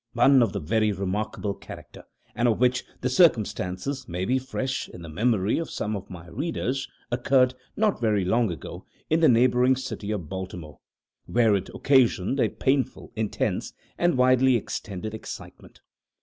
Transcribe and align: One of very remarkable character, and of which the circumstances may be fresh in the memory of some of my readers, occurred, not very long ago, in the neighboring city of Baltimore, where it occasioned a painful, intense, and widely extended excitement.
One 0.13 0.41
of 0.41 0.53
very 0.63 0.91
remarkable 0.91 1.53
character, 1.53 2.05
and 2.33 2.47
of 2.47 2.59
which 2.59 2.83
the 3.01 3.07
circumstances 3.07 4.09
may 4.09 4.25
be 4.25 4.39
fresh 4.39 4.89
in 4.89 5.03
the 5.03 5.09
memory 5.09 5.59
of 5.59 5.69
some 5.69 5.95
of 5.95 6.09
my 6.09 6.25
readers, 6.27 6.87
occurred, 7.11 7.53
not 7.77 8.01
very 8.01 8.25
long 8.25 8.51
ago, 8.51 8.87
in 9.11 9.19
the 9.19 9.29
neighboring 9.29 9.75
city 9.75 10.09
of 10.09 10.27
Baltimore, 10.27 10.79
where 11.27 11.55
it 11.55 11.69
occasioned 11.75 12.39
a 12.39 12.49
painful, 12.49 13.11
intense, 13.15 13.73
and 13.95 14.17
widely 14.17 14.55
extended 14.55 15.13
excitement. 15.13 15.81